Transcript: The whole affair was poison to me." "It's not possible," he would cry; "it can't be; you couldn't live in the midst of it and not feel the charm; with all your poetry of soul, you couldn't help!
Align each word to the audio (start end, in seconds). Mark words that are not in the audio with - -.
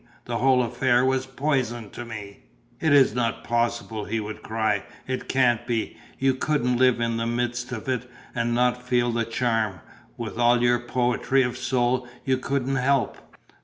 The 0.25 0.39
whole 0.39 0.63
affair 0.63 1.05
was 1.05 1.27
poison 1.27 1.91
to 1.91 2.03
me." 2.05 2.39
"It's 2.79 3.13
not 3.13 3.43
possible," 3.43 4.05
he 4.05 4.19
would 4.19 4.41
cry; 4.41 4.81
"it 5.05 5.29
can't 5.29 5.67
be; 5.67 5.95
you 6.17 6.33
couldn't 6.33 6.77
live 6.77 6.99
in 6.99 7.17
the 7.17 7.27
midst 7.27 7.71
of 7.71 7.87
it 7.87 8.09
and 8.33 8.55
not 8.55 8.81
feel 8.81 9.11
the 9.11 9.25
charm; 9.25 9.79
with 10.17 10.39
all 10.39 10.63
your 10.63 10.79
poetry 10.79 11.43
of 11.43 11.55
soul, 11.55 12.07
you 12.25 12.39
couldn't 12.39 12.77
help! 12.77 13.15